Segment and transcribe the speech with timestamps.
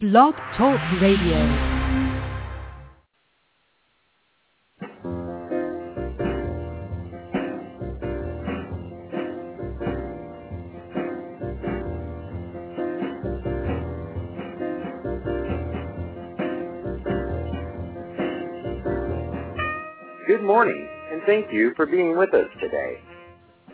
[0.00, 1.40] Blog Talk Radio.
[20.28, 23.00] Good morning, and thank you for being with us today.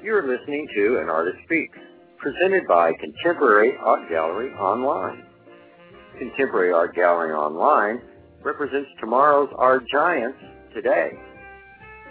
[0.02, 1.76] You're listening to An Artist Speaks,
[2.16, 5.23] presented by Contemporary Art Gallery Online.
[6.30, 8.00] Contemporary Art Gallery Online
[8.42, 10.38] represents tomorrow's art giants
[10.74, 11.10] today.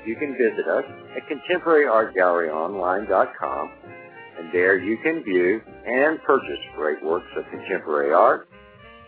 [0.05, 0.83] You can visit us
[1.17, 3.71] at contemporaryartgalleryonline.com,
[4.37, 8.47] and there you can view and purchase great works of contemporary art,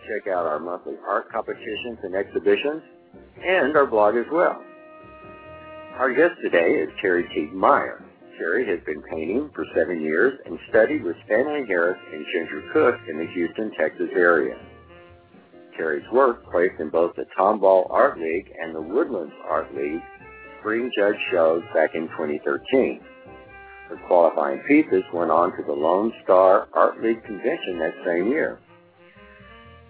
[0.08, 2.82] check out our monthly art competitions and exhibitions,
[3.46, 4.60] and our blog as well.
[5.99, 8.02] Our guest today is Terry Teague Meyer.
[8.40, 12.96] Terry has been painting for seven years and studied with Stanley Harris and Ginger Cook
[13.08, 14.58] in the Houston, Texas area.
[15.77, 20.01] Terry's work placed in both the Tomball Art League and the Woodlands Art League
[20.59, 23.01] spring judge shows back in 2013.
[23.90, 28.57] Her qualifying pieces went on to the Lone Star Art League convention that same year.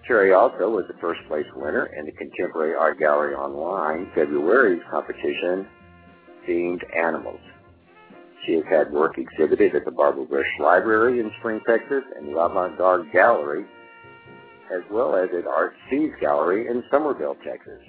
[0.06, 5.66] Terry also was the first place winner in the Contemporary Art Gallery Online February's competition
[6.46, 7.40] themed animals.
[8.44, 12.38] She has had work exhibited at the Barbara Bush Library in Spring, Texas and the
[12.38, 13.64] Avant Garden Gallery
[14.74, 17.80] as well as at Art C's Gallery in Somerville, Texas.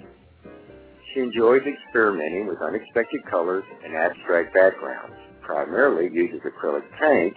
[1.12, 7.34] She enjoys experimenting with unexpected colors and abstract backgrounds, primarily uses acrylic paint,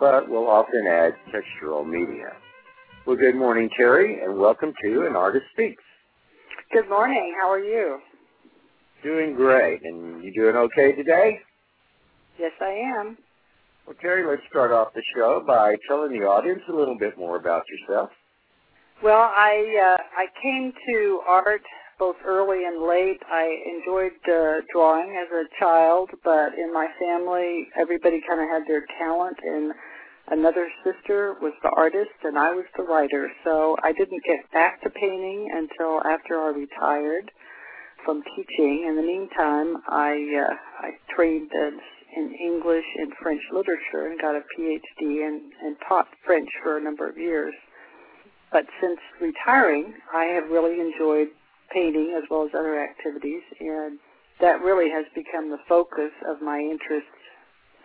[0.00, 2.32] but will often add textural media.
[3.06, 5.82] Well, good morning, Terry, and welcome to An Artist Speaks.
[6.72, 7.34] Good morning.
[7.40, 7.98] How are you?
[9.02, 9.82] Doing great.
[9.84, 11.40] And you doing okay today?
[12.38, 13.18] Yes, I am.
[13.86, 17.36] Well, Terry, let's start off the show by telling the audience a little bit more
[17.36, 18.10] about yourself.
[19.02, 21.62] Well, I uh, I came to art
[21.98, 23.20] both early and late.
[23.28, 28.62] I enjoyed uh, drawing as a child, but in my family, everybody kind of had
[28.68, 29.72] their talent, and
[30.28, 33.28] another sister was the artist, and I was the writer.
[33.42, 37.28] So I didn't get back to painting until after I retired
[38.04, 38.86] from teaching.
[38.88, 40.54] In the meantime, I uh,
[40.86, 41.74] I trained as
[42.16, 46.80] in English and French literature and got a PhD and, and taught French for a
[46.80, 47.54] number of years.
[48.52, 51.28] But since retiring, I have really enjoyed
[51.72, 53.98] painting as well as other activities, and
[54.40, 57.06] that really has become the focus of my interest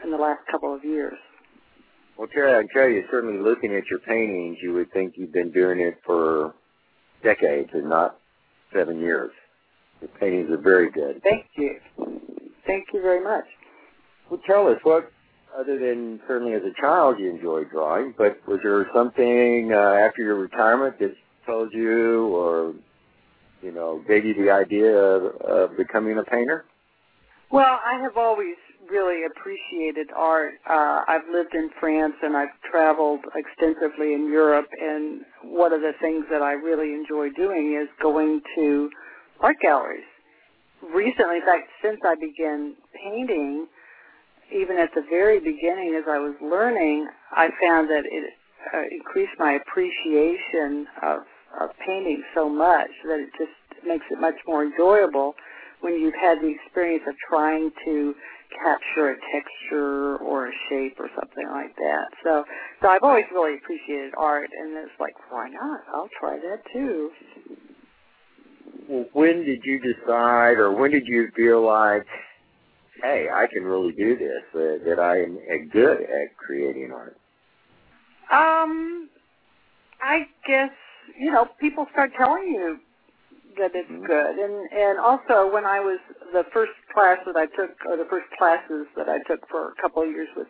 [0.04, 1.18] in the last couple of years.
[2.18, 5.32] Well, Terry, I can tell you, certainly looking at your paintings, you would think you've
[5.32, 6.54] been doing it for
[7.24, 8.20] decades and not
[8.74, 9.32] seven years.
[10.02, 11.22] Your paintings are very good.
[11.24, 11.80] Thank you.
[12.66, 13.46] Thank you very much.
[14.30, 15.12] Well, tell us what,
[15.56, 20.22] other than certainly as a child you enjoyed drawing, but was there something uh, after
[20.22, 21.14] your retirement that
[21.46, 22.74] told you or,
[23.62, 26.66] you know, gave you the idea of, of becoming a painter?
[27.52, 28.56] Well, I have always
[28.90, 30.56] really appreciated art.
[30.70, 35.94] Uh, I've lived in France and I've traveled extensively in Europe, and one of the
[36.02, 38.90] things that I really enjoy doing is going to
[39.40, 40.04] art galleries.
[40.94, 43.68] Recently, in fact, since I began painting,
[44.54, 48.34] even at the very beginning as I was learning, I found that it
[48.74, 51.20] uh, increased my appreciation of,
[51.60, 55.36] of painting so much that it just makes it much more enjoyable
[55.82, 58.14] when you've had the experience of trying to
[58.64, 62.08] capture a texture or a shape or something like that.
[62.24, 62.44] So,
[62.82, 65.82] so I've always really appreciated art, and it's like, why not?
[65.94, 67.12] I'll try that too.
[68.88, 72.08] Well, when did you decide, or when did you feel like
[73.02, 77.18] hey, I can really do this, uh, that I am good at creating art?
[78.32, 79.10] Um,
[80.02, 80.72] I guess,
[81.18, 82.80] you know, people start telling you
[83.58, 84.06] that it's mm-hmm.
[84.06, 84.36] good.
[84.38, 86.00] And, and also when I was,
[86.34, 89.82] the first class that I took, or the first classes that I took for a
[89.82, 90.48] couple of years with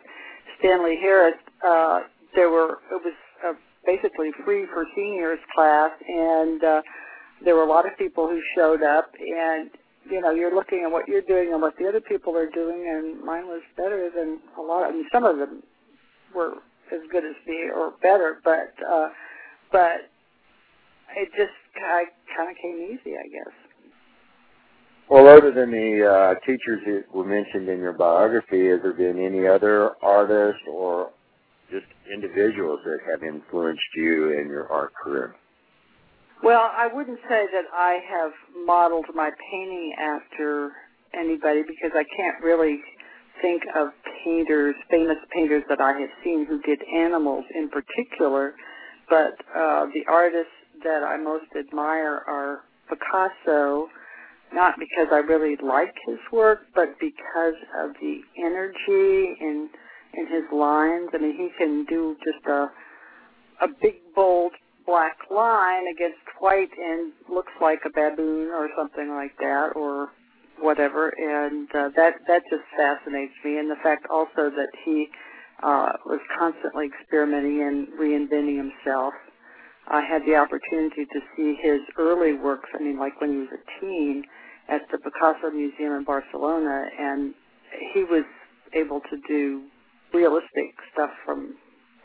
[0.58, 2.00] Stanley Harris, uh,
[2.34, 3.14] there were, it was
[3.46, 3.52] uh,
[3.86, 6.82] basically free for seniors class and, uh,
[7.44, 9.70] there were a lot of people who showed up and
[10.10, 12.86] you know, you're looking at what you're doing and what the other people are doing,
[12.88, 14.84] and mine was better than a lot.
[14.84, 15.62] I mean, some of them
[16.34, 16.54] were
[16.92, 19.08] as good as me or better, but uh,
[19.70, 20.08] but
[21.16, 23.54] it just kind of came easy, I guess.
[25.10, 29.18] Well, other than the uh, teachers that were mentioned in your biography, has there been
[29.18, 31.10] any other artists or
[31.70, 35.34] just individuals that have influenced you in your art career?
[36.42, 38.32] Well, I wouldn't say that I have
[38.64, 40.70] modeled my painting after
[41.12, 42.80] anybody because I can't really
[43.42, 43.88] think of
[44.24, 48.54] painters, famous painters that I have seen who did animals in particular,
[49.08, 50.52] but uh, the artists
[50.84, 53.88] that I most admire are Picasso,
[54.52, 59.68] not because I really like his work, but because of the energy in
[60.14, 61.10] in his lines.
[61.12, 62.68] I mean, he can do just a
[63.60, 64.52] a big bold
[64.88, 70.08] black line against white and looks like a baboon or something like that, or
[70.60, 73.58] whatever, and uh, that that just fascinates me.
[73.58, 75.06] And the fact also that he
[75.62, 79.12] uh, was constantly experimenting and reinventing himself.
[79.88, 82.68] I had the opportunity to see his early works.
[82.74, 84.24] I mean, like when he was a teen
[84.68, 87.34] at the Picasso Museum in Barcelona, and
[87.92, 88.24] he was
[88.74, 89.64] able to do
[90.12, 91.54] realistic stuff from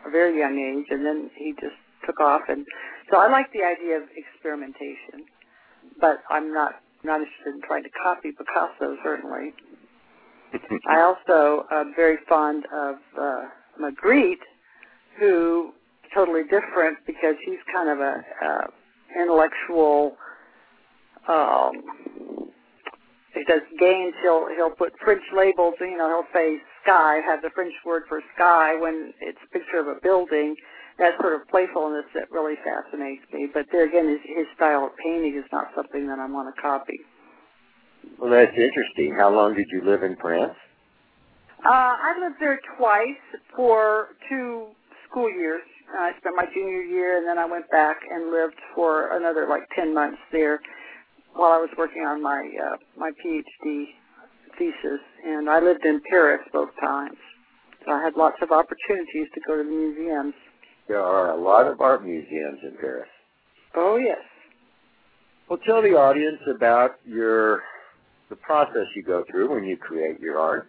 [0.06, 2.42] a very young age, and then he just took off.
[2.48, 2.66] And
[3.12, 5.26] so I like the idea of experimentation,
[6.00, 9.54] but I'm not not interested in trying to copy Picasso, certainly.
[10.88, 13.42] I also am very fond of uh,
[13.82, 14.46] Magritte,
[15.20, 15.74] who
[16.14, 18.68] totally different because he's kind of a uh,
[19.20, 20.16] intellectual.
[21.28, 21.74] Um,
[23.34, 24.14] he does games.
[24.22, 25.76] He'll he'll put French labels.
[25.80, 29.80] You know, he'll say sky, have the French word for sky when it's a picture
[29.80, 30.56] of a building.
[31.00, 33.48] That sort of playfulness that really fascinates me.
[33.52, 36.62] But there again, his, his style of painting is not something that I want to
[36.62, 37.00] copy.
[38.20, 39.16] Well, that's interesting.
[39.18, 40.54] How long did you live in France?
[41.66, 43.24] Uh, I lived there twice
[43.56, 44.68] for two
[45.10, 45.62] school years.
[45.96, 49.48] Uh, I spent my junior year, and then I went back and lived for another
[49.48, 50.60] like ten months there
[51.34, 53.86] while I was working on my uh, my PhD
[54.58, 55.02] thesis.
[55.26, 57.18] And I lived in Paris both times,
[57.86, 60.34] so I had lots of opportunities to go to the museums.
[60.88, 63.10] There are a lot of art museums in Paris.
[63.76, 64.20] Oh yes.
[65.50, 67.64] Well, tell the audience about your
[68.30, 70.68] the process you go through when you create your art.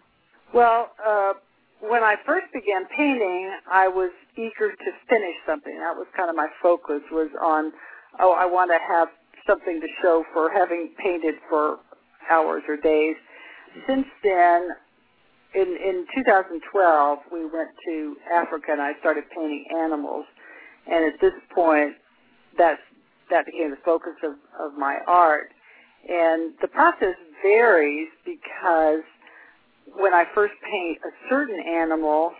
[0.53, 1.33] Well, uh,
[1.81, 5.77] when I first began painting, I was eager to finish something.
[5.79, 7.71] That was kind of my focus was on,
[8.19, 9.07] oh, I want to have
[9.47, 11.79] something to show for having painted for
[12.29, 13.15] hours or days.
[13.87, 14.69] Since then,
[15.55, 20.25] in in 2012, we went to Africa and I started painting animals.
[20.87, 21.93] And at this point,
[22.57, 22.81] that's
[23.29, 25.49] that became the focus of, of my art.
[26.07, 29.01] And the process varies because
[29.97, 32.33] when I first paint a certain animal,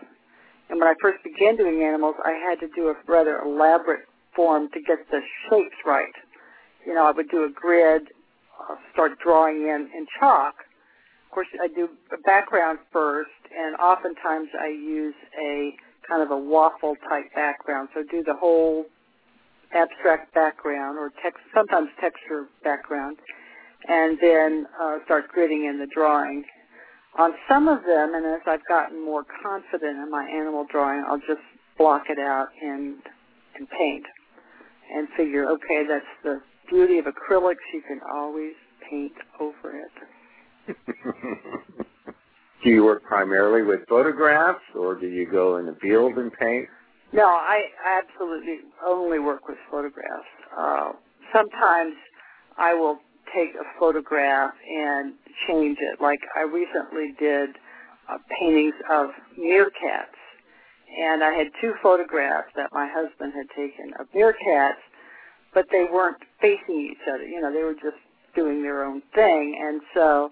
[0.69, 4.01] and when I first began doing animals, I had to do a rather elaborate
[4.35, 6.13] form to get the shapes right.
[6.85, 8.03] You know, I would do a grid,
[8.59, 10.55] uh, start drawing in in chalk.
[11.35, 15.75] Course, I do a background first, and oftentimes I use a
[16.07, 17.89] kind of a waffle type background.
[17.93, 18.85] So do the whole
[19.73, 23.17] abstract background or text, sometimes texture background,
[23.89, 26.45] and then uh, start gridding in the drawing.
[27.19, 31.19] On some of them, and as I've gotten more confident in my animal drawing, I'll
[31.19, 31.43] just
[31.77, 32.95] block it out and
[33.57, 34.05] and paint
[34.95, 36.39] and figure, okay, that's the
[36.69, 37.55] beauty of acrylics.
[37.73, 38.53] You can always
[38.89, 40.14] paint over it.
[42.63, 46.67] do you work primarily with photographs, or do you go in the field and paint?
[47.13, 50.25] No, I absolutely only work with photographs.
[50.57, 50.91] Uh,
[51.33, 51.93] sometimes
[52.57, 52.99] I will
[53.33, 55.13] take a photograph and
[55.47, 56.01] change it.
[56.01, 57.51] Like I recently did
[58.09, 59.09] uh, paintings of
[59.39, 60.17] meerkats,
[60.99, 64.81] and I had two photographs that my husband had taken of meerkats,
[65.53, 67.25] but they weren't facing each other.
[67.25, 67.97] You know, they were just
[68.35, 70.29] doing their own thing, and so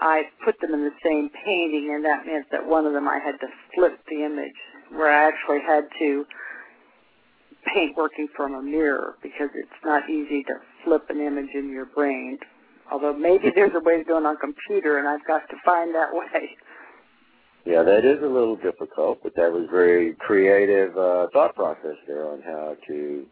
[0.00, 3.18] I put them in the same painting, and that meant that one of them I
[3.18, 4.54] had to flip the image,
[4.90, 6.24] where I actually had to
[7.74, 11.86] paint working from a mirror because it's not easy to flip an image in your
[11.86, 12.38] brain.
[12.92, 15.94] Although maybe there's a way to do it on computer, and I've got to find
[15.94, 16.50] that way.
[17.64, 22.24] Yeah, that is a little difficult, but that was very creative uh, thought process there
[22.24, 23.26] on how to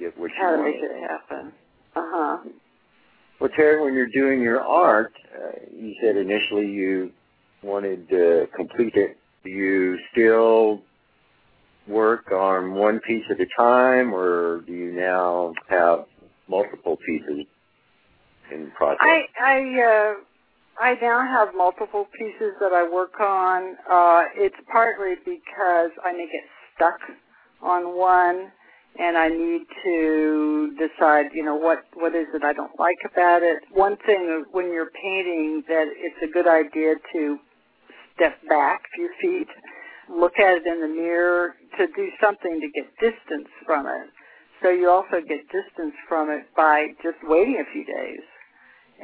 [0.00, 0.74] get what how you to wanted.
[0.74, 1.52] make it happen.
[1.94, 2.38] Uh huh.
[3.40, 7.12] Well, Terry, when you're doing your art, uh, you said initially you
[7.62, 9.16] wanted to complete it.
[9.44, 10.82] Do you still
[11.86, 16.06] work on one piece at a time, or do you now have
[16.48, 17.46] multiple pieces
[18.52, 18.98] in process?
[19.00, 20.14] I I uh,
[20.80, 23.76] I now have multiple pieces that I work on.
[23.90, 26.42] Uh, it's partly because I may get
[26.74, 26.98] stuck
[27.62, 28.50] on one,
[28.98, 33.42] and I need to decide, you know, what what is it I don't like about
[33.42, 33.58] it.
[33.72, 37.38] One thing when you're painting that it's a good idea to
[38.16, 39.48] step back a few feet,
[40.10, 44.10] look at it in the mirror, to do something to get distance from it.
[44.62, 48.24] So you also get distance from it by just waiting a few days.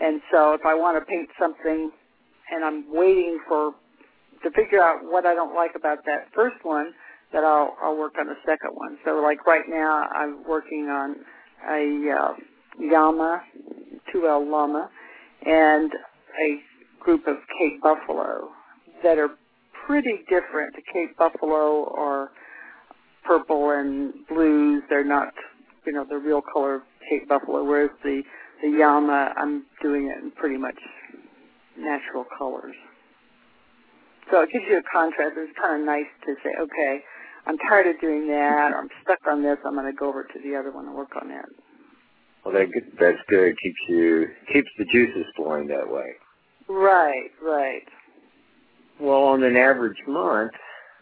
[0.01, 1.93] And so if I want to paint something
[2.51, 3.73] and I'm waiting for
[4.43, 6.93] to figure out what I don't like about that first one,
[7.33, 8.99] that I'll I'll work on the second one.
[9.05, 11.17] So like right now I'm working on
[11.69, 12.35] a uh,
[12.81, 13.43] llama,
[14.15, 14.91] 2L llama,
[15.47, 15.91] and
[16.43, 16.59] a
[17.01, 18.49] group of Cape buffalo
[19.03, 19.31] that are
[19.87, 20.75] pretty different.
[20.75, 22.31] The Cape buffalo are
[23.25, 24.83] purple and blues.
[24.89, 25.33] They're not,
[25.87, 28.23] you know, the real color of Cape buffalo, whereas the
[28.63, 30.79] the llama, I'm doing it in pretty much
[31.77, 32.75] natural colors.
[34.31, 35.35] So it gives you a contrast.
[35.37, 37.01] It's kind of nice to say, okay,
[37.47, 39.59] I'm tired of doing that, or I'm stuck on this.
[39.65, 41.47] I'm going to go over to the other one and work on that.
[42.45, 42.69] Well, that,
[43.01, 43.55] that's good.
[43.63, 46.13] Keeps you keeps the juices flowing that way.
[46.69, 47.83] Right, right.
[49.01, 50.53] Well, on an average month,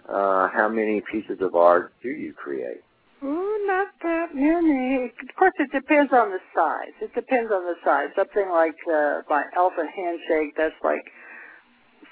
[0.08, 2.82] uh, how many pieces of art do you create?
[3.22, 5.04] Ooh, not that many.
[5.04, 6.94] Of course, it depends on the size.
[7.00, 8.08] It depends on the size.
[8.16, 11.04] Something like uh, my elephant handshake, that's like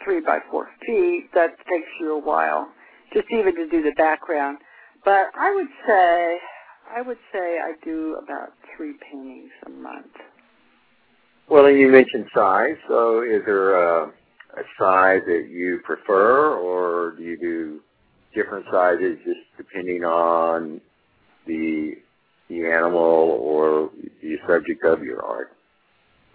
[0.04, 1.30] three by four feet.
[1.34, 2.68] That takes you a while,
[3.12, 4.59] just even to do the background.
[5.05, 6.38] But I would say,
[6.97, 10.12] I would say I do about three paintings a month.
[11.49, 12.76] Well, and you mentioned size.
[12.87, 17.81] So, is there a, a size that you prefer, or do you do
[18.35, 20.81] different sizes just depending on
[21.47, 21.95] the
[22.49, 23.90] the animal or
[24.23, 25.52] the subject of your art?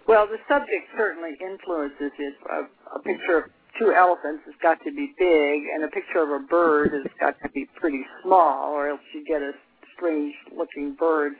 [0.08, 2.34] Well, the subject certainly influences it.
[2.50, 3.44] A, a picture of
[3.78, 7.36] two elephants has got to be big, and a picture of a bird has got
[7.42, 9.52] to be pretty small, or else you get a
[9.96, 11.32] strange-looking bird.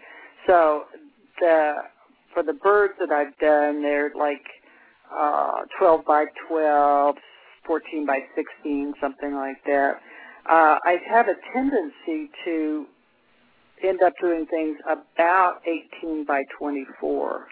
[0.46, 0.84] So
[1.40, 1.74] the
[2.34, 4.44] for the birds that I've done, they're like
[5.10, 7.16] uh, 12 by 12,
[7.66, 9.94] 14 by 16, something like that.
[10.48, 12.86] Uh, I have a tendency to
[13.82, 15.60] end up doing things about
[16.02, 17.46] 18 by 24.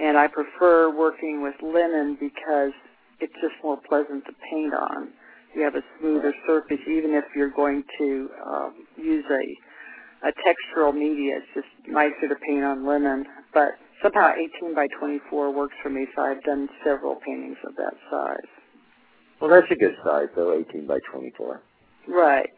[0.00, 2.72] And I prefer working with linen because
[3.20, 5.08] it's just more pleasant to paint on.
[5.54, 9.56] You have a smoother surface, even if you're going to um, use a
[10.26, 11.38] a textural media.
[11.38, 13.24] It's just nicer to paint on linen.
[13.54, 13.72] But
[14.02, 18.50] somehow 18 by 24 works for me, so I've done several paintings of that size.
[19.40, 21.60] Well, that's a good size, though, 18 by 24.
[22.08, 22.50] Right.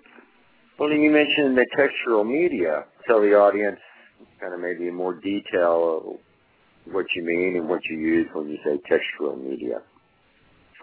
[0.78, 2.84] Well, you mentioned the textural media.
[3.06, 3.78] Tell the audience
[4.40, 6.16] kind of maybe in more detail
[6.86, 9.82] of what you mean and what you use when you say textural media.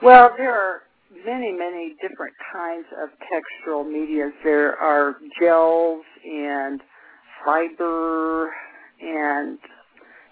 [0.01, 0.81] Well, there are
[1.25, 4.31] many, many different kinds of textural medias.
[4.43, 6.81] There are gels and
[7.43, 8.51] fiber
[9.01, 9.57] and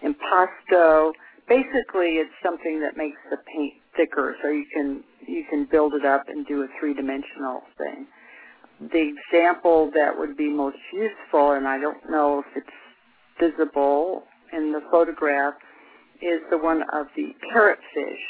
[0.03, 1.13] impasto.
[1.49, 6.05] Basically, it's something that makes the paint thicker, so you can you can build it
[6.05, 8.05] up and do a three-dimensional thing.
[8.91, 12.67] The example that would be most useful, and I don't know if it's
[13.39, 15.55] visible in the photograph,
[16.21, 18.21] is the one of the parrotfish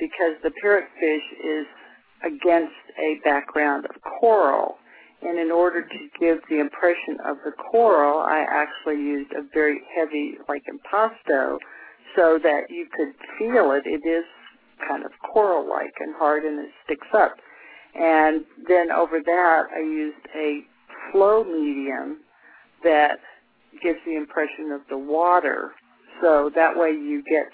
[0.00, 1.66] because the parrotfish is
[2.24, 4.76] against a background of coral.
[5.22, 9.80] And in order to give the impression of the coral, I actually used a very
[9.94, 11.58] heavy, like impasto,
[12.16, 13.84] so that you could feel it.
[13.84, 14.24] It is
[14.88, 17.36] kind of coral-like and hard, and it sticks up.
[17.94, 20.60] And then over that, I used a
[21.12, 22.20] flow medium
[22.82, 23.18] that
[23.82, 25.72] gives the impression of the water.
[26.22, 27.50] So that way you get,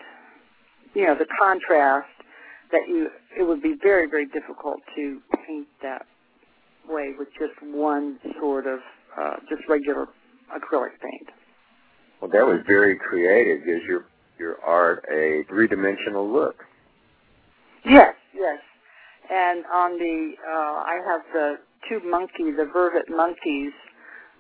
[0.95, 2.09] you know, the contrast
[2.73, 3.09] that you
[3.39, 6.07] it would be very very difficult to paint that
[6.89, 8.81] way with just one sort of
[9.19, 10.07] uh, just regular
[10.55, 11.29] acrylic paint.
[12.21, 13.65] Well, that was very creative.
[13.65, 14.07] Gives your
[14.39, 16.57] your art a three dimensional look.
[17.85, 18.59] Yes, yes.
[19.31, 21.55] And on the uh, I have the
[21.89, 23.73] two monkey, the vervet monkeys,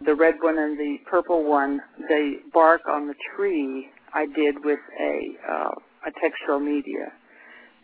[0.05, 1.81] the red one and the purple one.
[2.09, 5.71] The bark on the tree I did with a uh,
[6.07, 7.13] a textural media.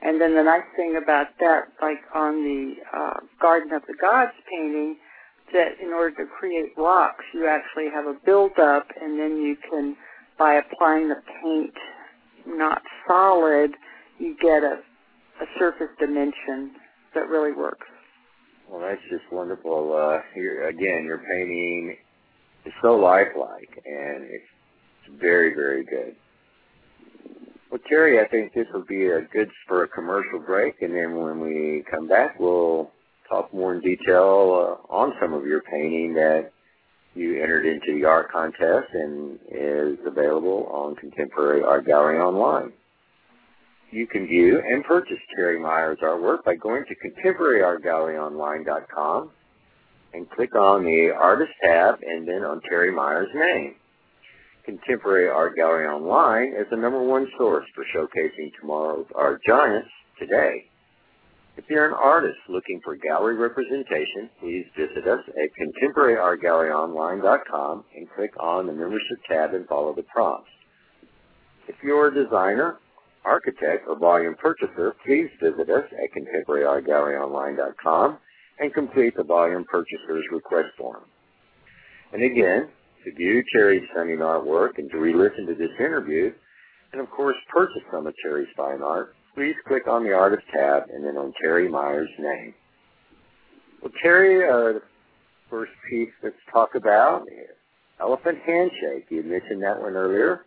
[0.05, 4.33] And then the nice thing about that, like on the uh, Garden of the Gods
[4.51, 4.97] painting,
[5.53, 9.97] that in order to create rocks, you actually have a build-up, and then you can,
[10.39, 11.75] by applying the paint
[12.47, 13.73] not solid,
[14.19, 14.81] you get a,
[15.41, 16.73] a surface dimension
[17.15, 17.87] that really works.
[18.69, 19.95] Well, that's just wonderful.
[19.95, 21.97] Uh, you're, again, your painting
[22.65, 26.17] is so lifelike, and it's very, very good.
[27.73, 31.17] Well, Terry, I think this will be a good for a commercial break, and then
[31.17, 32.91] when we come back, we'll
[33.31, 36.53] talk more in detail uh, on some of your painting that
[37.15, 42.75] you entered into the art contest and is available on Contemporary Art Gallery online.
[43.91, 49.31] You can view and purchase Terry Meyer's artwork by going to contemporaryartgalleryonline.com
[50.13, 53.77] and click on the Artist tab and then on Terry Meyer's name.
[54.65, 59.89] Contemporary Art Gallery Online is the number one source for showcasing tomorrow's art giants
[60.21, 60.67] today.
[61.57, 68.33] If you're an artist looking for gallery representation, please visit us at contemporaryartgalleryonline.com and click
[68.41, 70.49] on the membership tab and follow the prompts.
[71.69, 72.79] If you're a designer,
[73.25, 78.19] architect, or volume purchaser, please visit us at contemporaryartgalleryonline.com
[78.61, 81.03] and complete the volume purchaser's request form.
[82.13, 82.69] And again,
[83.05, 86.33] to view Terry's stunning artwork and to re-listen to this interview,
[86.93, 90.85] and of course purchase some of Terry's fine art, please click on the Artist tab
[90.93, 92.55] and then on Terry Meyer's name.
[93.83, 94.83] Well, Terry, uh, the
[95.51, 97.27] first piece let's talk about
[98.01, 99.07] Elephant Handshake.
[99.11, 100.45] You mentioned that one earlier.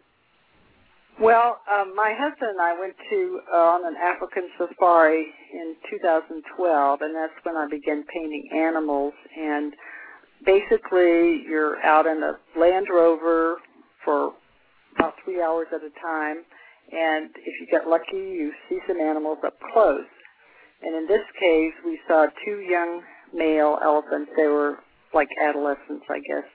[1.20, 7.02] Well, um, my husband and I went to uh, on an African safari in 2012,
[7.02, 9.14] and that's when I began painting animals.
[9.38, 9.74] And
[10.46, 13.58] basically, you're out in a Land Rover
[14.04, 14.34] for
[14.98, 16.44] about three hours at a time,
[16.92, 20.06] and if you get lucky, you see some animals up close.
[20.82, 23.02] And in this case, we saw two young
[23.34, 24.32] male elephants.
[24.38, 24.80] They were
[25.14, 26.46] like adolescents, I guess,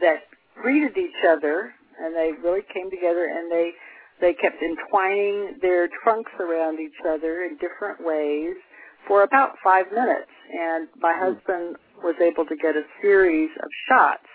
[0.00, 0.24] that
[0.60, 3.70] greeted each other and they really came together and they
[4.20, 8.54] they kept entwining their trunks around each other in different ways
[9.08, 11.34] for about five minutes and my hmm.
[11.34, 14.26] husband was able to get a series of shots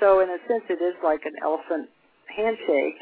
[0.00, 1.88] so in a sense it is like an elephant
[2.34, 2.98] handshake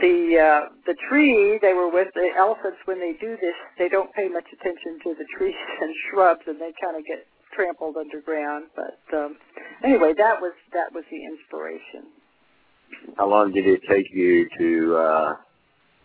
[0.00, 4.12] the uh the tree they were with the elephants when they do this they don't
[4.14, 8.66] pay much attention to the trees and shrubs and they kind of get trampled underground
[8.76, 9.36] but um
[9.82, 12.06] anyway that was that was the inspiration
[13.16, 15.36] how long did it take you to uh,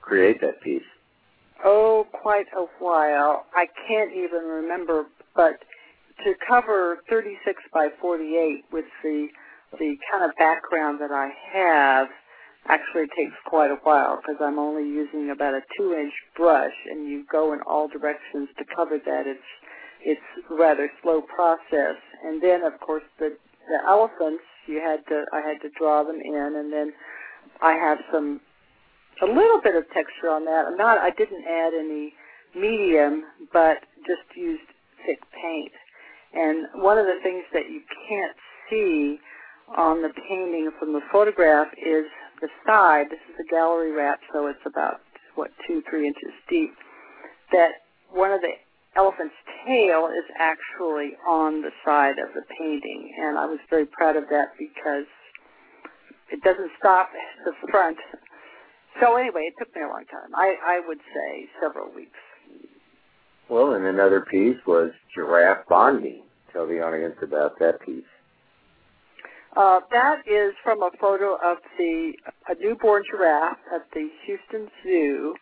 [0.02, 0.82] create that piece?
[1.64, 3.46] Oh, quite a while.
[3.56, 5.60] I can't even remember, but
[6.24, 9.28] to cover 36 by 48 with the
[9.80, 12.08] the kind of background that I have
[12.68, 17.08] actually takes quite a while because I'm only using about a two inch brush and
[17.08, 19.28] you go in all directions to cover that.
[19.28, 19.50] It's
[20.02, 21.98] it's rather slow process.
[22.26, 23.36] And then of course the
[23.68, 26.94] the elephants you had to I had to draw them in and then
[27.62, 28.40] I have some
[29.22, 30.66] a little bit of texture on that.
[30.68, 32.14] I'm not I didn't add any
[32.56, 34.64] medium but just used
[35.06, 35.72] thick paint.
[36.34, 38.36] And one of the things that you can't
[38.70, 39.20] see
[39.78, 42.06] on the painting from the photograph is
[42.42, 43.08] the side.
[43.10, 45.02] This is a gallery wrap, so it's about
[45.36, 46.74] what two, three inches deep.
[47.52, 48.54] That one of the
[48.96, 54.16] elephant's tail is actually on the side of the painting, and I was very proud
[54.16, 55.06] of that because
[56.32, 57.98] it doesn't stop at the front.
[59.02, 60.34] So anyway, it took me a long time.
[60.36, 62.20] I, I would say several weeks.
[63.50, 66.23] Well, and another piece was giraffe bonding.
[66.54, 68.06] Tell the audience about that piece.
[69.56, 72.14] Uh, that is from a photo of the
[72.50, 75.36] a newborn giraffe at the Houston Zoo,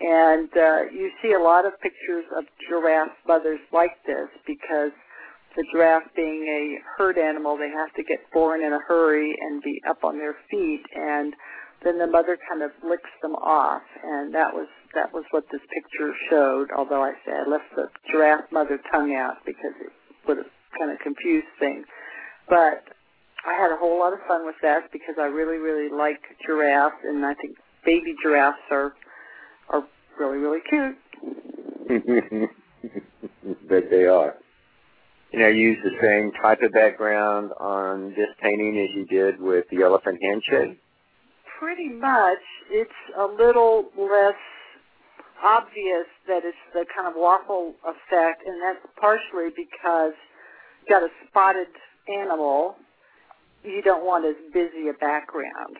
[0.00, 4.92] and uh, you see a lot of pictures of giraffe mothers like this because
[5.56, 9.62] the giraffe being a herd animal, they have to get born in a hurry and
[9.62, 11.34] be up on their feet, and
[11.82, 15.62] then the mother kind of licks them off, and that was that was what this
[15.74, 16.68] picture showed.
[16.76, 19.92] Although I say I left the giraffe mother tongue out because it
[20.28, 20.46] would have
[20.78, 21.86] kind of confused things,
[22.48, 22.84] but
[23.46, 26.96] I had a whole lot of fun with that because I really, really like giraffes,
[27.04, 28.92] and I think baby giraffes are
[29.70, 29.82] are
[30.18, 30.96] really, really cute.
[33.68, 34.34] Bet they are.
[35.32, 39.66] You know, use the same type of background on this painting as you did with
[39.70, 40.78] the elephant handshake?
[41.58, 42.38] Pretty much.
[42.70, 44.34] It's a little less
[45.42, 50.12] obvious that it's the kind of waffle effect, and that's partially because
[50.80, 51.68] you've got a spotted
[52.08, 52.76] animal.
[53.64, 55.76] You don't want as busy a background.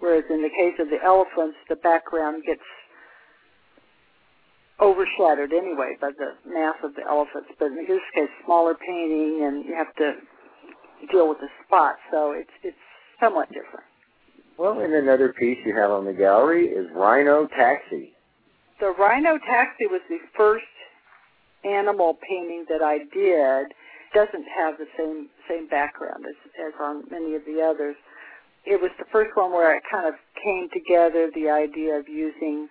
[0.00, 2.62] Whereas in the case of the elephants, the background gets
[4.80, 7.50] overshadowed anyway by the mass of the elephants.
[7.58, 10.14] But in this case, smaller painting, and you have to
[11.10, 12.76] deal with the spot, so it's it's
[13.20, 13.86] somewhat different.
[14.56, 18.12] Well, and another piece you have on the gallery is Rhino Taxi.
[18.80, 20.64] The Rhino Taxi was the first
[21.64, 23.74] animal painting that I did.
[24.14, 26.36] Doesn't have the same same background as
[26.66, 27.96] as on many of the others.
[28.64, 32.68] It was the first one where it kind of came together the idea of using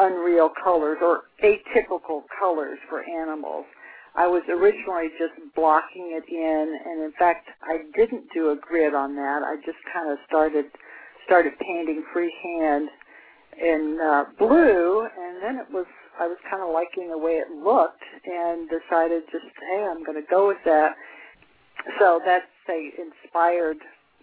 [0.00, 3.66] unreal colors or atypical colors for animals.
[4.16, 8.94] I was originally just blocking it in, and in fact, I didn't do a grid
[8.94, 9.42] on that.
[9.42, 10.66] I just kind of started
[11.24, 12.88] started painting freehand
[13.60, 15.86] in uh, blue, and then it was
[16.18, 20.20] I was kind of liking the way it looked, and decided just hey, I'm going
[20.20, 20.94] to go with that.
[21.98, 23.78] So that's say inspired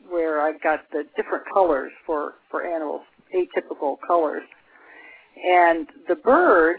[0.10, 3.02] where I got the different colors for for animals,
[3.36, 4.44] atypical colors.
[5.48, 6.78] And the bird,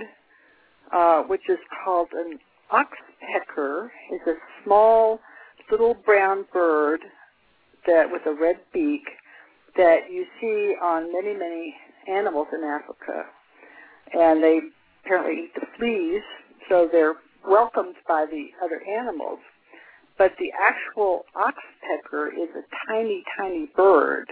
[0.92, 2.38] uh, which is called an
[2.72, 3.88] oxpecker.
[4.12, 4.34] is a
[4.64, 5.20] small
[5.70, 7.00] little brown bird
[7.86, 9.02] that with a red beak
[9.76, 11.74] that you see on many, many
[12.08, 13.24] animals in Africa.
[14.12, 14.60] And they
[15.04, 16.22] apparently eat the fleas,
[16.68, 17.14] so they're
[17.46, 19.38] welcomed by the other animals.
[20.18, 24.30] But the actual oxpecker is a tiny, tiny bird.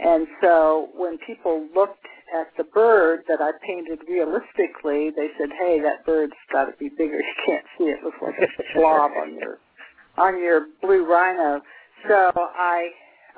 [0.00, 5.80] And so when people looked at the bird that I painted realistically, they said, "Hey,
[5.80, 7.18] that bird's got to be bigger.
[7.22, 7.98] You can't see it.
[7.98, 9.58] it looks like a slob on your
[10.16, 11.62] on your blue rhino."
[12.06, 12.90] So I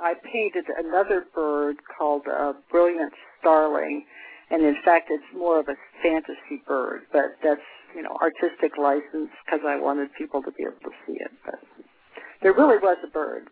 [0.02, 4.04] I painted another bird called a brilliant starling,
[4.50, 7.60] and in fact, it's more of a fantasy bird, but that's
[7.94, 11.30] you know artistic license because I wanted people to be able to see it.
[11.44, 11.60] But
[12.42, 13.48] there really was a bird.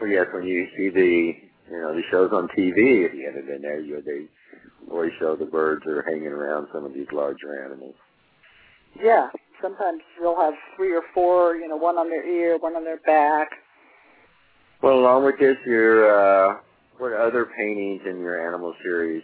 [0.00, 1.34] Well, yes, when you see the
[1.70, 4.26] you know the shows on TV at the end of the day, you they
[4.90, 7.94] always show the birds are hanging around some of these larger animals.
[9.02, 9.28] Yeah,
[9.60, 12.98] sometimes they'll have three or four, you know, one on their ear, one on their
[12.98, 13.50] back.
[14.82, 16.58] Well, along with this, your uh,
[16.98, 19.22] what other paintings in your animal series?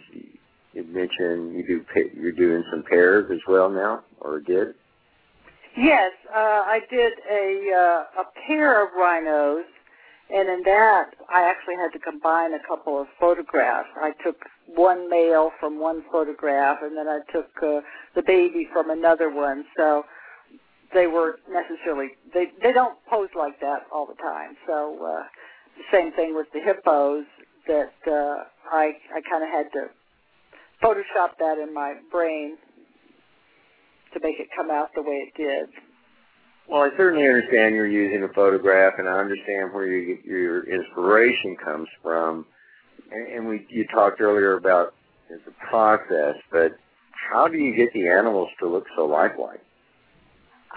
[0.73, 4.69] You mentioned you do you're doing some pairs as well now, or did?
[5.77, 9.65] Yes, uh, I did a uh, a pair of rhinos,
[10.33, 13.89] and in that I actually had to combine a couple of photographs.
[13.97, 17.81] I took one male from one photograph, and then I took uh,
[18.15, 19.65] the baby from another one.
[19.77, 20.03] So
[20.93, 24.55] they were necessarily they they don't pose like that all the time.
[24.67, 25.23] So uh,
[25.77, 27.25] the same thing with the hippos
[27.67, 29.87] that uh, I I kind of had to
[30.83, 32.57] Photoshop that in my brain
[34.13, 35.69] to make it come out the way it did.
[36.67, 41.55] Well, I certainly understand you're using a photograph, and I understand where you, your inspiration
[41.63, 42.45] comes from.
[43.11, 44.93] And, and we you talked earlier about
[45.29, 46.73] the process, but
[47.11, 49.61] how do you get the animals to look so lifelike?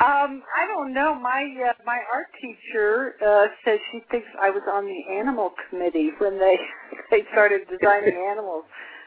[0.03, 1.15] Um, I don't know.
[1.15, 6.11] My uh, my art teacher uh, says she thinks I was on the animal committee
[6.19, 6.59] when they
[7.13, 8.65] they started designing animals.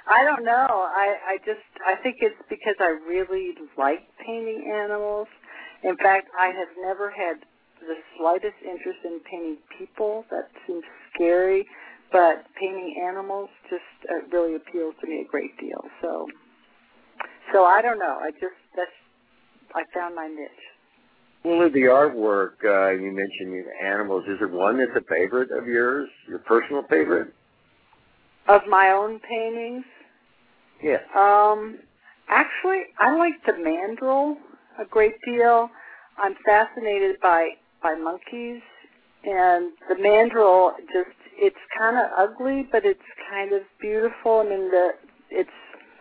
[0.08, 0.88] I don't know.
[0.88, 5.28] I I just I think it's because I really like painting animals.
[5.84, 7.44] In fact, I have never had
[7.82, 10.24] the slightest interest in painting people.
[10.32, 11.68] That seems scary,
[12.14, 15.84] but painting animals just uh, really appeals to me a great deal.
[16.02, 16.28] So,
[17.52, 18.20] so I don't know.
[18.24, 18.96] I just that's
[19.76, 20.77] I found my niche.
[21.48, 24.26] Well, with the artwork, uh, you mentioned animals.
[24.28, 26.10] Is there one that's a favorite of yours?
[26.28, 27.34] Your personal favorite?
[28.50, 29.86] Of my own paintings?
[30.84, 30.98] Yeah.
[31.16, 31.80] Um,
[32.28, 34.36] actually, I like the mandrill
[34.78, 35.70] a great deal.
[36.18, 38.62] I'm fascinated by by monkeys,
[39.24, 43.00] and the mandrill just it's kind of ugly, but it's
[43.32, 44.44] kind of beautiful.
[44.46, 44.90] I mean, the
[45.30, 45.50] it's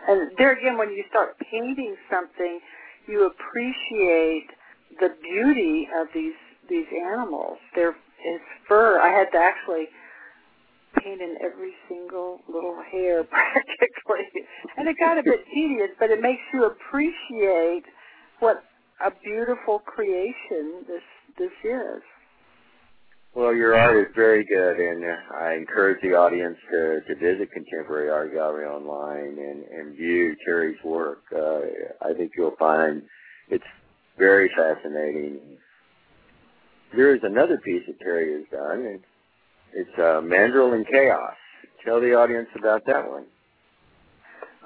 [0.08, 2.58] and there again, when you start painting something,
[3.06, 4.48] you appreciate
[5.00, 6.34] the beauty of these
[6.68, 7.58] these animals.
[7.74, 9.00] Their his fur.
[9.00, 9.86] I had to actually
[11.02, 14.26] paint in every single little hair practically.
[14.76, 17.84] And it got a bit tedious, but it makes you appreciate
[18.40, 18.64] what
[19.04, 21.02] a beautiful creation this
[21.38, 22.02] this is.
[23.34, 25.04] Well, your art is very good, and
[25.38, 30.82] I encourage the audience to, to visit Contemporary Art Gallery online and, and view Terry's
[30.82, 31.20] work.
[31.30, 31.60] Uh,
[32.00, 33.02] I think you'll find
[33.50, 33.62] it's
[34.18, 35.38] very fascinating.
[36.94, 39.00] There is another piece that Terry has done, and
[39.72, 41.34] it's uh, Mandrill in Chaos.
[41.84, 43.26] Tell the audience about that one.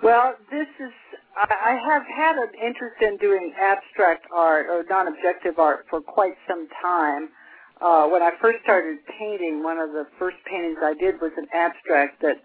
[0.03, 0.93] Well, this is,
[1.37, 6.69] I have had an interest in doing abstract art or non-objective art for quite some
[6.83, 7.29] time.
[7.83, 11.47] Uh, when I first started painting, one of the first paintings I did was an
[11.53, 12.41] abstract that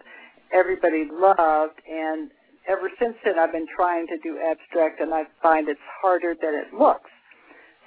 [0.52, 2.32] everybody loved, and
[2.68, 6.54] ever since then I've been trying to do abstract, and I find it's harder than
[6.54, 7.10] it looks.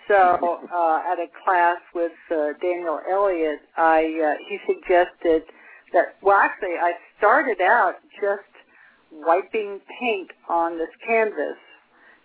[0.09, 5.43] So uh, at a class with uh, Daniel Elliott, I uh, he suggested
[5.93, 8.49] that well, actually, I started out just
[9.13, 11.57] wiping paint on this canvas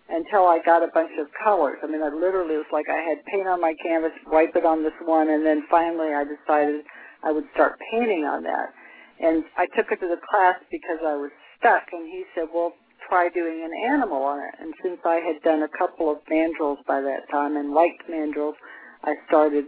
[0.08, 1.78] until I got a bunch of colors.
[1.82, 4.82] I mean, I literally was like I had paint on my canvas, wipe it on
[4.82, 6.84] this one, and then finally I decided
[7.22, 8.72] I would start painting on that.
[9.20, 11.30] And I took it to the class because I was
[11.64, 12.72] stuck, and he said, well,
[13.08, 14.54] try doing an animal on it.
[14.60, 18.60] And since I had done a couple of mandrills by that time and liked mandrills,
[19.02, 19.64] I started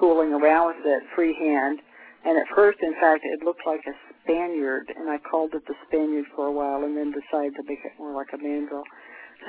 [0.00, 1.80] fooling around with it freehand.
[2.24, 3.92] And at first, in fact, it looked like a
[4.24, 7.84] Spaniard, and I called it the Spaniard for a while and then decided to make
[7.84, 8.82] it more like a mandrill.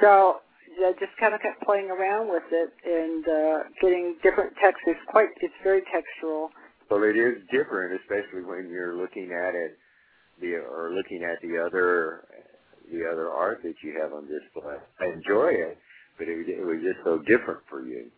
[0.02, 0.44] So
[0.86, 4.98] I just kind of kept playing around with it and uh, getting different textures.
[5.08, 6.50] Quite, it's very textural.
[6.92, 9.78] Well, it is different, especially when you're looking at it,
[10.42, 12.26] the or looking at the other
[12.92, 14.78] the other art that you have on display.
[15.00, 15.78] I enjoy it,
[16.18, 18.10] but it, it was just so different for you.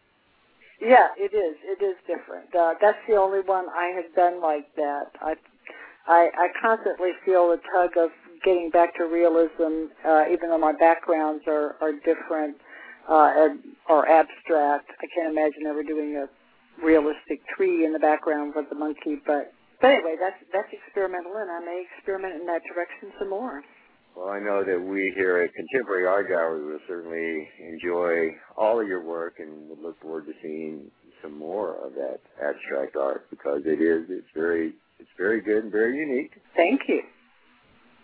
[0.81, 1.57] Yeah, it is.
[1.63, 2.55] It is different.
[2.55, 5.11] Uh, that's the only one I have done like that.
[5.21, 5.33] I,
[6.07, 8.11] I, I constantly feel the tug of
[8.45, 12.55] getting back to realism, uh, even though my backgrounds are are different
[13.09, 14.91] uh, and, or abstract.
[15.01, 16.27] I can't imagine ever doing a
[16.83, 21.49] realistic tree in the background with the monkey, but but anyway, that's that's experimental, and
[21.49, 23.63] I may experiment in that direction some more.
[24.15, 28.87] Well, I know that we here at Contemporary Art Gallery will certainly enjoy all of
[28.87, 33.61] your work and would look forward to seeing some more of that abstract art because
[33.65, 36.31] it is it's very it's very good and very unique.
[36.55, 37.01] Thank you.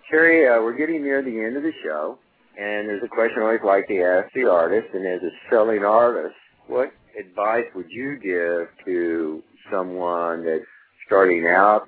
[0.10, 2.20] Terry, uh, we're getting near the end of the show,
[2.58, 5.84] and there's a question I always like to ask the artist, and as a selling
[5.84, 6.36] artist,
[6.68, 10.64] what advice would you give to someone that's
[11.06, 11.88] starting out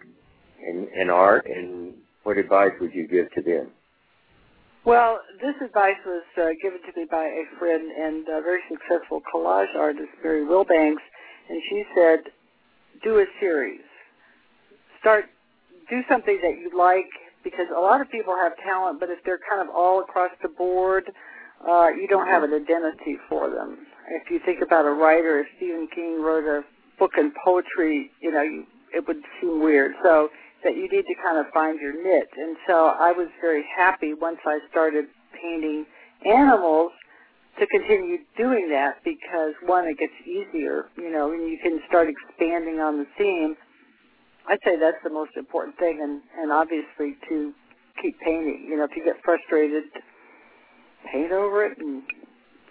[0.65, 3.67] in, in art, and what advice would you give to them?
[4.86, 9.21] Well, this advice was uh, given to me by a friend and a very successful
[9.34, 11.03] collage artist, Mary Wilbanks,
[11.49, 12.19] and she said,
[13.03, 13.82] do a series.
[15.01, 15.25] Start,
[15.89, 17.10] do something that you like,
[17.43, 20.49] because a lot of people have talent, but if they're kind of all across the
[20.49, 21.12] board,
[21.67, 23.77] uh, you don't have an identity for them.
[24.10, 26.63] If you think about a writer, if Stephen King wrote a
[26.97, 28.65] book in poetry, you know, you,
[28.97, 29.93] it would seem weird.
[30.03, 30.29] So
[30.63, 32.33] that you need to kind of find your niche.
[32.36, 35.05] And so I was very happy once I started
[35.39, 35.86] painting
[36.25, 36.91] animals
[37.60, 42.07] to continue doing that because one, it gets easier, you know, and you can start
[42.10, 43.55] expanding on the theme.
[44.49, 47.53] I'd say that's the most important thing, and, and obviously to
[48.01, 48.67] keep painting.
[48.69, 49.83] You know, if you get frustrated,
[51.12, 52.03] paint over it and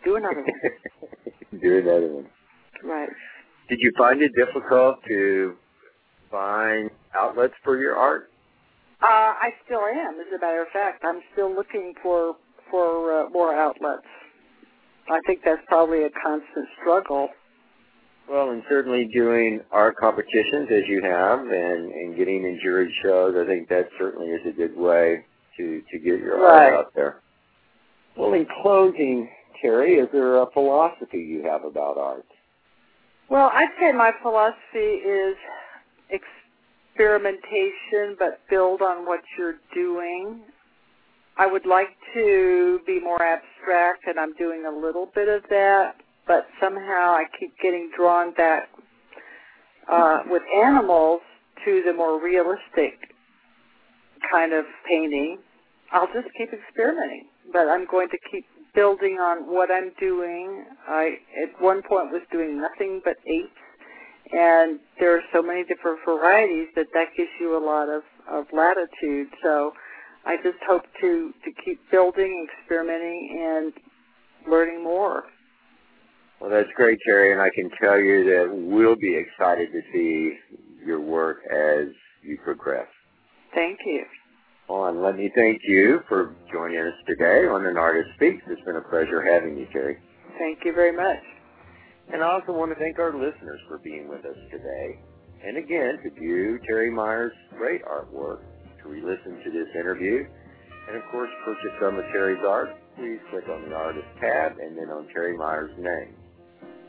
[0.04, 1.60] do another one.
[1.62, 2.26] do another one.
[2.82, 3.08] Right.
[3.68, 5.56] Did you find it difficult to
[6.30, 8.30] find outlets for your art?
[9.02, 10.14] Uh, I still am.
[10.20, 12.36] As a matter of fact, I'm still looking for
[12.70, 14.06] for uh, more outlets.
[15.08, 17.28] I think that's probably a constant struggle.
[18.28, 23.36] Well, and certainly doing art competitions as you have, and and getting in jury shows,
[23.38, 25.24] I think that certainly is a good way
[25.58, 26.72] to to get your right.
[26.72, 27.20] art out there.
[28.16, 29.28] Well, in closing,
[29.60, 32.24] Terry, is there a philosophy you have about art?
[33.28, 35.36] Well, I'd say my philosophy is
[36.11, 40.42] experimentation, but build on what you're doing.
[41.38, 45.97] I would like to be more abstract, and I'm doing a little bit of that,
[46.27, 48.69] but somehow I keep getting drawn back
[49.90, 51.21] uh, with animals
[51.64, 52.99] to the more realistic
[54.33, 55.38] kind of painting.
[55.92, 60.64] I'll just keep experimenting, but I'm going to keep building on what I'm doing.
[60.88, 63.65] I at one point was doing nothing but apes
[64.32, 68.46] and there are so many different varieties that that gives you a lot of, of
[68.52, 69.28] latitude.
[69.42, 69.72] So
[70.24, 73.72] I just hope to, to keep building, experimenting, and
[74.50, 75.24] learning more.
[76.40, 80.36] Well, that's great, Terry, and I can tell you that we'll be excited to see
[80.84, 81.88] your work as
[82.22, 82.88] you progress.
[83.54, 84.04] Thank you.
[84.68, 88.42] Well, and let me thank you for joining us today on An Artist Speaks.
[88.48, 89.96] It's been a pleasure having you, Terry.
[90.38, 91.22] Thank you very much.
[92.12, 94.99] And I also want to thank our listeners for being with us today.
[95.42, 98.40] And again, to view Terry Meyer's great artwork,
[98.83, 100.25] to re-listen to this interview,
[100.88, 104.79] and of course purchase some of Terry's art, please click on the Artist tab and
[104.79, 106.14] then on Terry Meyer's name.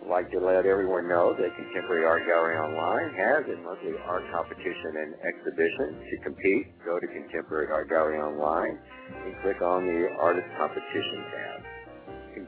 [0.03, 4.23] I'd like to let everyone know that Contemporary Art Gallery Online has a monthly art
[4.31, 5.99] competition and exhibition.
[5.99, 8.79] To compete, go to Contemporary Art Gallery Online
[9.25, 11.66] and click on the Artist Competition tab.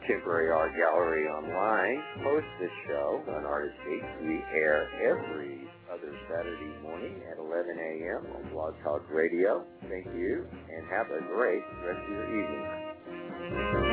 [0.01, 4.05] Contemporary Art Gallery Online hosts this show on Artist Speaks.
[4.21, 8.25] We air every other Saturday morning at 11 a.m.
[8.35, 9.65] on Blog Talk Radio.
[9.89, 13.88] Thank you, and have a great rest of your evening.